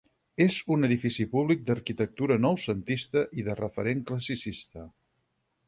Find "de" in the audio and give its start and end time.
3.51-3.59